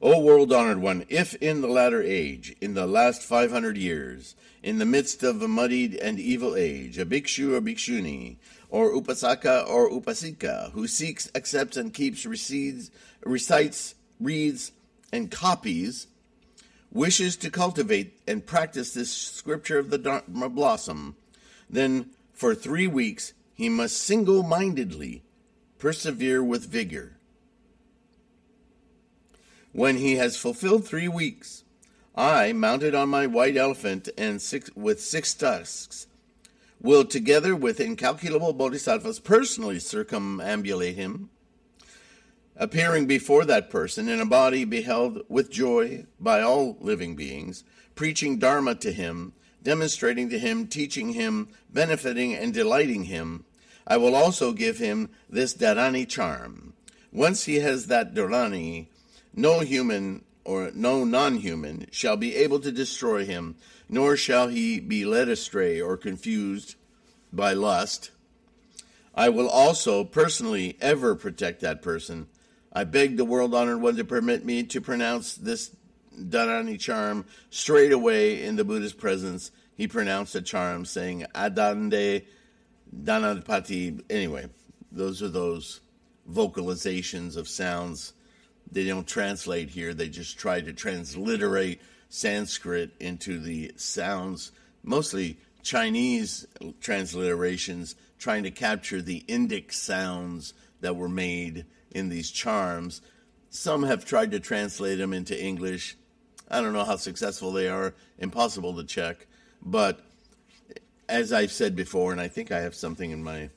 [0.06, 4.78] O world honored one, if in the latter age, in the last 500 years, in
[4.78, 8.36] the midst of a muddied and evil age, a bhikshu or bhikshuni,
[8.70, 12.92] or upasaka or upasika, who seeks, accepts, and keeps, recedes,
[13.26, 14.74] recites, reads,
[15.12, 16.06] and copies,
[16.92, 21.16] wishes to cultivate and practice this scripture of the Dharma blossom,
[21.68, 25.24] then for three weeks he must single mindedly
[25.80, 27.18] persevere with vigor
[29.76, 31.66] when he has fulfilled three weeks,
[32.16, 36.08] I, mounted on my white elephant and six, with six tusks,
[36.80, 41.30] will, together with incalculable bodhisattvas, personally circumambulate him,
[42.56, 48.40] appearing before that person in a body beheld with joy by all living beings, preaching
[48.40, 53.44] Dharma to him, demonstrating to him, teaching him, benefiting and delighting him.
[53.86, 56.72] I will also give him this Dharani charm.
[57.12, 58.88] Once he has that Dharani,
[59.36, 63.56] no human or no non human shall be able to destroy him,
[63.90, 66.76] nor shall he be led astray or confused
[67.34, 68.12] by lust.
[69.14, 72.28] I will also personally ever protect that person.
[72.72, 75.72] I beg the world honored one to permit me to pronounce this
[76.18, 79.52] Dharani charm straight away in the Buddha's presence.
[79.76, 82.26] He pronounced a charm saying Adande
[82.94, 84.04] Dhanapati.
[84.10, 84.48] Anyway,
[84.92, 85.82] those are those
[86.30, 88.14] vocalizations of sounds
[88.72, 89.94] they don't translate here.
[89.94, 94.52] They just try to transliterate Sanskrit into the sounds,
[94.84, 96.46] mostly Chinese
[96.82, 103.02] transliterations, trying to capture the Indic sounds that were made in these charms.
[103.50, 105.98] Some have tried to translate them into English.
[106.50, 109.28] I don't know how successful they are, impossible to check.
[109.62, 110.02] But
[111.10, 113.50] as I've said before, and I think I have something in my,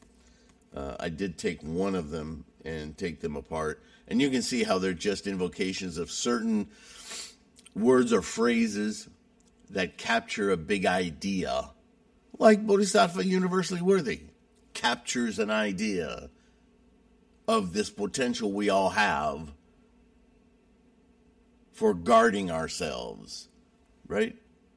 [0.74, 4.64] uh, I did take one of them and take them apart and you can see
[4.64, 6.68] how they're just invocations of certain
[7.76, 9.08] words or phrases
[9.70, 11.70] that capture a big idea.
[12.38, 14.20] Like Bodhisattva Universally Worthy
[14.72, 16.30] captures an idea
[17.46, 19.52] of this potential we all have
[21.72, 23.48] for guarding ourselves,
[24.06, 24.36] right?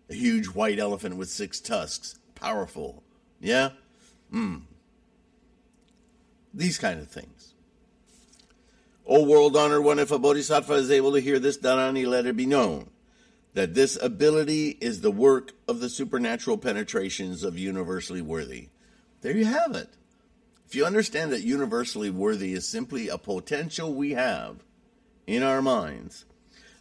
[0.10, 3.02] A huge white elephant with six tusks, powerful.
[3.40, 3.70] Yeah?
[4.30, 4.58] Hmm.
[6.54, 7.51] These kind of things.
[9.06, 12.38] O world honored one, if a bodhisattva is able to hear this dharani, let it
[12.38, 12.90] be known
[13.54, 18.70] that this ability is the work of the supernatural penetrations of universally worthy.
[19.22, 19.90] There you have it.
[20.66, 24.64] If you understand that universally worthy is simply a potential we have
[25.28, 26.26] in our minds,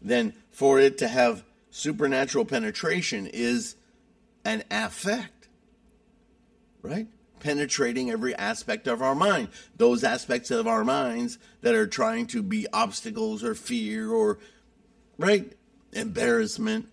[0.01, 3.75] then for it to have supernatural penetration is
[4.45, 5.49] an affect,
[6.83, 7.09] right?
[7.41, 9.49] Penetrating every aspect of our mind.
[9.77, 14.39] Those aspects of our minds that are trying to be obstacles or fear or,
[15.19, 15.53] right,
[15.93, 16.89] embarrassment,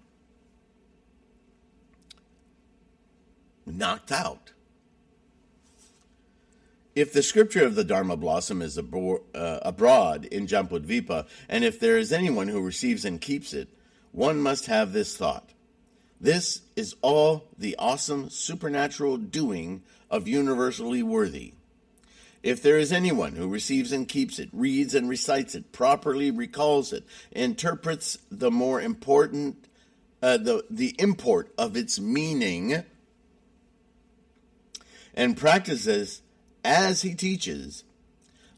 [3.65, 4.53] knocked out.
[6.95, 8.81] If the scripture of the Dharma blossom is uh,
[9.35, 13.69] abroad in Jambudvipa, and if there is anyone who receives and keeps it,
[14.11, 15.51] one must have this thought.
[16.19, 21.53] This is all the awesome supernatural doing of universally worthy.
[22.43, 26.93] If there is anyone who receives and keeps it, reads and recites it, properly recalls
[26.93, 29.65] it, interprets the more important,
[30.21, 32.83] uh, the, the import of its meaning,
[35.13, 36.21] and practices
[36.63, 37.83] as he teaches,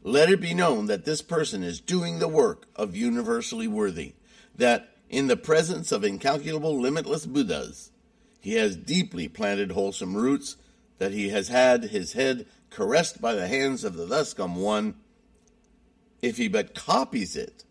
[0.02, 4.12] let it be known that this person is doing the work of universally worthy,
[4.56, 7.90] that in the presence of incalculable, limitless Buddhas.
[8.40, 10.56] He has deeply planted wholesome roots
[10.98, 14.94] that he has had his head caressed by the hands of the thus come one.
[16.22, 17.64] If he but copies it,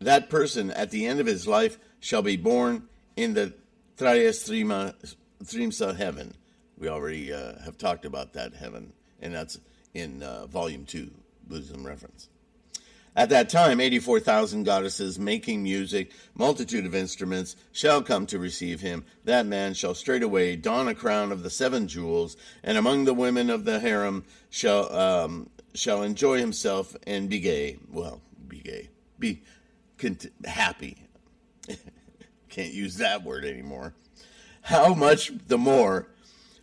[0.00, 2.84] that person at the end of his life shall be born
[3.16, 3.52] in the
[3.98, 6.34] Trayastrimsa heaven.
[6.78, 9.58] We already uh, have talked about that heaven, and that's
[9.92, 11.10] in uh, volume two,
[11.46, 12.28] Buddhism reference.
[13.14, 19.04] At that time, 84,000 goddesses making music, multitude of instruments, shall come to receive him.
[19.24, 23.50] That man shall straightway don a crown of the seven jewels, and among the women
[23.50, 27.76] of the harem shall um, shall enjoy himself and be gay.
[27.90, 28.88] Well, be gay,
[29.18, 29.42] be
[29.98, 30.96] cont- happy.
[32.48, 33.94] Can't use that word anymore.
[34.62, 36.08] How much the more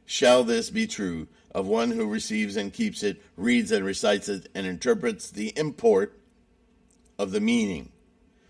[0.05, 4.47] shall this be true of one who receives and keeps it, reads and recites it,
[4.55, 6.18] and interprets the import
[7.19, 7.91] of the meaning.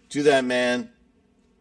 [0.09, 0.91] To that man,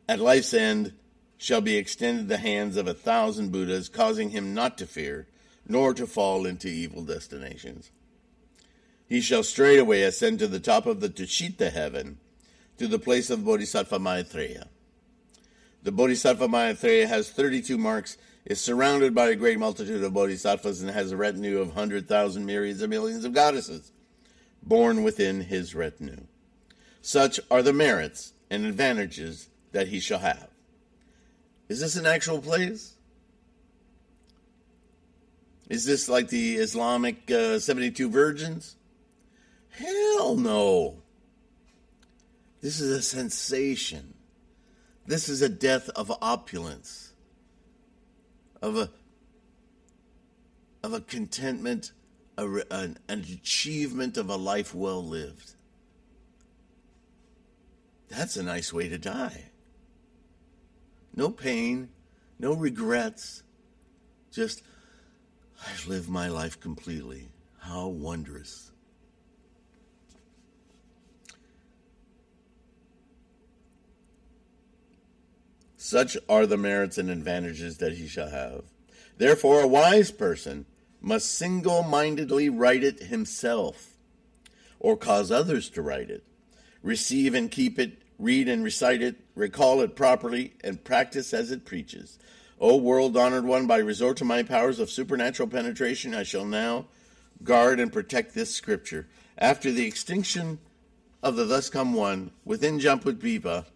[0.09, 0.93] at life's end,
[1.39, 5.27] shall be extended the hands of a thousand Buddhas, causing him not to fear,
[5.67, 7.91] nor to fall into evil destinations.
[9.09, 12.19] He shall straightway ascend to the top of the Tushita heaven,
[12.77, 14.69] to the place of Bodhisattva Maitreya.
[15.83, 20.91] The Bodhisattva Maitreya has 32 marks, is surrounded by a great multitude of bodhisattvas, and
[20.91, 23.93] has a retinue of hundred thousand myriads of millions of goddesses
[24.63, 26.27] born within his retinue.
[27.09, 30.51] Such are the merits and advantages that he shall have.
[31.67, 32.97] Is this an actual place?
[35.71, 38.77] Is this like the Islamic uh, 72 virgins?
[39.71, 40.99] Hell no.
[42.61, 44.13] This is a sensation.
[45.07, 47.15] This is a death of opulence,
[48.61, 48.91] of a
[50.83, 51.93] of a contentment,
[52.37, 55.55] a, an, an achievement of a life well lived.
[58.09, 59.51] That's a nice way to die.
[61.15, 61.91] No pain,
[62.39, 63.43] no regrets.
[64.33, 64.63] Just,
[65.67, 67.29] I've lived my life completely.
[67.61, 68.71] How wondrous.
[75.77, 78.65] Such are the merits and advantages that he shall have.
[79.17, 80.67] Therefore, a wise person
[81.01, 83.97] must single mindedly write it himself,
[84.79, 86.28] or cause others to write it
[86.83, 91.65] receive and keep it, read and recite it, recall it properly, and practice as it
[91.65, 92.19] preaches.
[92.61, 96.87] O world honored one, by resort to my powers of supernatural penetration, I shall now
[97.45, 99.07] guard and protect this scripture.
[99.37, 100.59] After the extinction
[101.23, 103.67] of the thus come one, within Jambudvipa,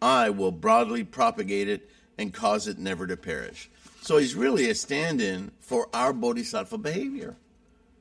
[0.00, 1.88] I will broadly propagate it
[2.18, 3.70] and cause it never to perish.
[4.00, 7.36] So he's really a stand in for our bodhisattva behavior.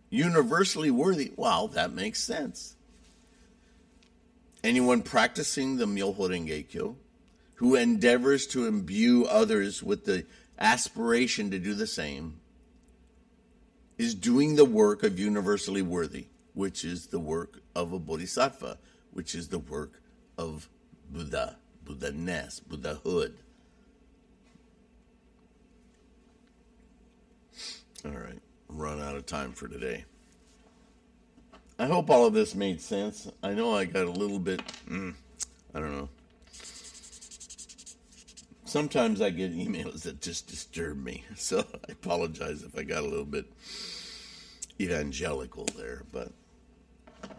[0.10, 1.32] Universally worthy.
[1.36, 2.76] Wow, that makes sense.
[4.64, 6.96] Anyone practicing the Myoho Renge
[7.56, 10.26] who endeavors to imbue others with the
[10.60, 12.40] aspiration to do the same
[13.98, 18.78] is doing the work of universally worthy, which is the work of a bodhisattva,
[19.12, 20.02] which is the work
[20.38, 20.70] of
[21.12, 23.38] Buddha, Buddha-ness, Buddhahood.
[28.04, 30.06] All right, run out of time for today.
[31.82, 33.28] I hope all of this made sense.
[33.42, 35.16] I know I got a little bit, mm,
[35.74, 36.10] I don't know.
[38.66, 43.08] Sometimes I get emails that just disturb me, so I apologize if I got a
[43.08, 43.48] little bit
[44.80, 46.04] evangelical there.
[46.12, 46.30] But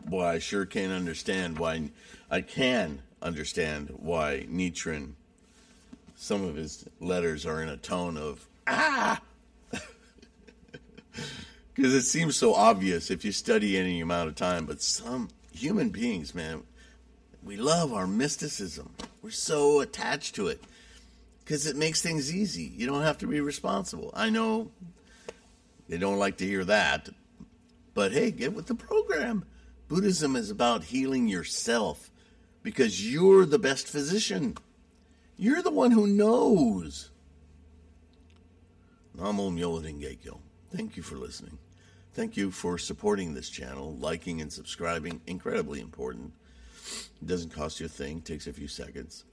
[0.07, 1.91] boy, I sure can't understand why.
[2.29, 5.13] I can understand why Nichiren.
[6.17, 9.21] Some of his letters are in a tone of ah
[11.75, 14.67] because it seems so obvious if you study any amount of time.
[14.67, 16.63] But some human beings, man,
[17.43, 18.95] we love our mysticism.
[19.23, 20.63] We're so attached to it
[21.41, 22.65] because it makes things easy.
[22.65, 24.11] You don't have to be responsible.
[24.15, 24.71] I know
[25.89, 27.09] they don't like to hear that,
[27.95, 29.45] but hey, get with the program.
[29.89, 32.11] Buddhism is about healing yourself
[32.63, 34.57] because you're the best physician.
[35.37, 37.11] You're the one who knows.
[39.17, 40.19] Namo Myoho Renge
[40.75, 41.59] Thank you for listening.
[42.15, 45.21] Thank you for supporting this channel, liking and subscribing.
[45.27, 46.33] Incredibly important.
[47.21, 49.25] It doesn't cost you a thing, takes a few seconds.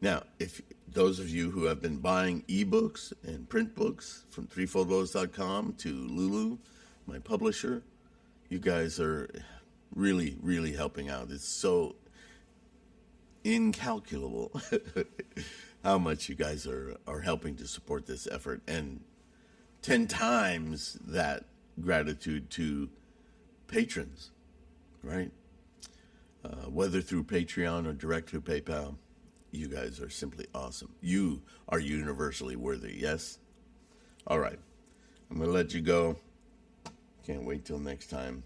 [0.00, 5.74] Now, if those of you who have been buying ebooks and print books from threefoldlotus.com
[5.74, 6.56] to Lulu,
[7.06, 7.82] my publisher,
[8.48, 9.28] you guys are
[9.94, 11.30] really, really helping out.
[11.30, 11.96] It's so
[13.44, 14.60] incalculable
[15.84, 18.62] how much you guys are, are helping to support this effort.
[18.66, 19.00] And
[19.82, 21.44] 10 times that
[21.80, 22.88] gratitude to
[23.66, 24.30] patrons,
[25.02, 25.30] right?
[26.44, 28.96] Uh, whether through Patreon or direct through PayPal.
[29.50, 30.90] you guys are simply awesome.
[31.00, 33.38] You are universally worthy, yes?
[34.26, 34.58] All right.
[35.30, 36.16] I'm going to let you go.
[37.26, 38.42] Can't wait till next time.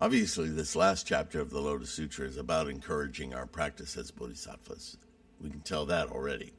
[0.00, 4.98] Obviously, this last chapter of the Lotus Sutra is about encouraging our practice as bodhisattvas.
[5.40, 6.52] We can tell that already.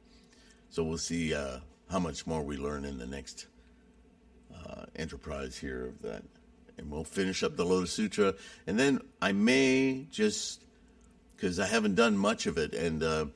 [0.70, 1.58] So we'll see uh,
[1.90, 3.46] how much more we learn in the next
[4.54, 6.22] uh, enterprise here of that.
[6.76, 8.34] And we'll finish up the Lotus Sutra.
[8.66, 10.62] And then I may just,
[11.34, 13.26] because I haven't done much of it, and uh,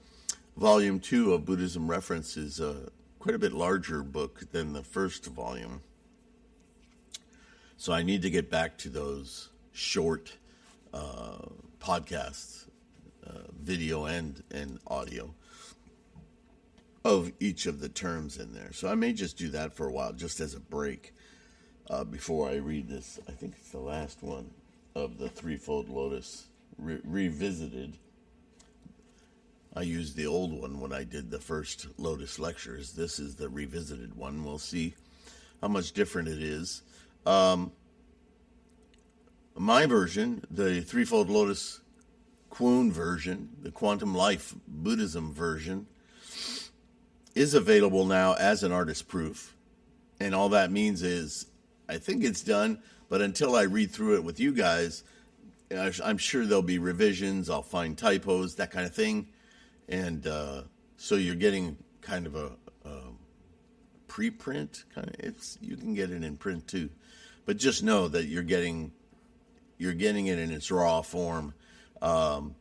[0.56, 2.88] volume two of Buddhism Reference is uh,
[3.18, 5.80] quite a bit larger book than the first volume.
[7.78, 10.34] So I need to get back to those short
[10.94, 11.38] uh,
[11.80, 12.66] podcasts,
[13.26, 15.34] uh, video and, and audio
[17.04, 18.72] of each of the terms in there.
[18.72, 21.14] So I may just do that for a while, just as a break
[21.90, 23.18] uh, before I read this.
[23.28, 24.50] I think it's the last one
[24.94, 26.46] of the Threefold Lotus
[26.78, 27.98] re- revisited.
[29.74, 32.92] I used the old one when I did the first Lotus lectures.
[32.92, 34.44] This is the revisited one.
[34.44, 34.94] We'll see
[35.60, 36.82] how much different it is.
[37.24, 37.72] Um,
[39.56, 41.80] my version, the Threefold Lotus
[42.50, 45.86] Kwoon version, the Quantum Life Buddhism version,
[47.34, 49.54] is available now as an artist proof.
[50.20, 51.46] And all that means is
[51.88, 55.04] I think it's done, but until I read through it with you guys,
[55.70, 57.48] I'm sure there'll be revisions.
[57.48, 59.28] I'll find typos, that kind of thing.
[59.88, 60.62] And uh,
[60.96, 62.52] so you're getting kind of a,
[62.84, 63.00] a
[64.08, 66.90] preprint kind of it's you can get it in print too.
[67.46, 68.92] But just know that you're getting
[69.78, 71.54] you're getting it in its raw form.
[72.00, 72.54] Um,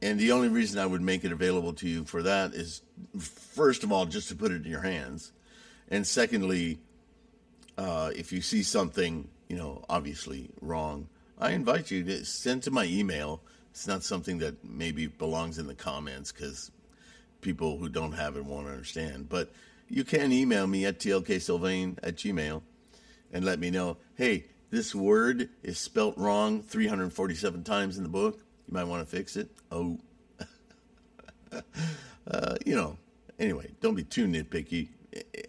[0.00, 2.82] and the only reason I would make it available to you for that is,
[3.18, 5.32] first of all, just to put it in your hands.
[5.88, 6.78] And secondly,
[7.76, 12.70] uh, if you see something, you know, obviously wrong, I invite you to send to
[12.70, 13.40] my email.
[13.70, 16.70] It's not something that maybe belongs in the comments because
[17.40, 19.28] people who don't have it won't understand.
[19.28, 19.52] But
[19.88, 22.62] you can email me at tlksylvain at gmail
[23.32, 28.40] and let me know, hey, this word is spelt wrong 347 times in the book.
[28.68, 29.48] You might want to fix it.
[29.72, 29.98] Oh,
[32.30, 32.98] uh, you know.
[33.38, 34.88] Anyway, don't be too nitpicky.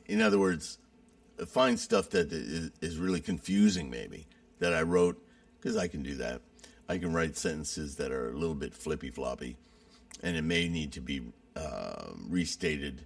[0.06, 0.78] In other words,
[1.48, 4.28] find stuff that is, really confusing, maybe
[4.60, 5.22] that I wrote,
[5.60, 6.42] because I can do that.
[6.88, 9.58] I can write sentences that are a little bit flippy floppy,
[10.24, 11.22] and it may need to be
[11.56, 13.02] uh, restated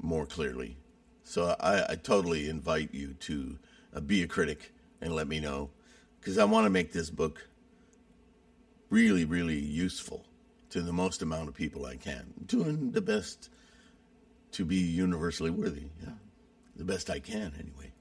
[0.00, 0.76] more clearly.
[1.24, 3.58] So I, I totally invite you to
[3.94, 5.70] uh, be a critic and let me know
[6.20, 7.46] because I want to make this book
[8.90, 10.26] really, really useful
[10.70, 12.32] to the most amount of people I can.
[12.46, 13.48] Doing the best
[14.52, 15.86] to be universally worthy.
[16.02, 16.12] Yeah,
[16.76, 17.92] the best I can, anyway.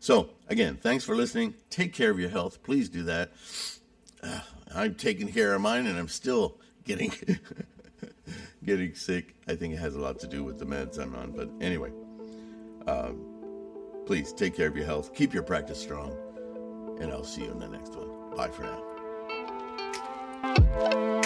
[0.00, 1.54] So, again, thanks for listening.
[1.70, 2.62] Take care of your health.
[2.62, 3.32] Please do that.
[4.22, 4.40] Uh,
[4.74, 7.12] I'm taking care of mine, and I'm still getting
[8.64, 9.34] getting sick.
[9.48, 11.32] I think it has a lot to do with the meds I'm on.
[11.32, 11.90] But anyway,
[12.86, 13.10] uh,
[14.06, 15.14] please take care of your health.
[15.14, 16.16] Keep your practice strong
[17.00, 18.34] and I'll see you in the next one.
[18.36, 18.87] Bye for now.
[20.80, 21.17] Thank you.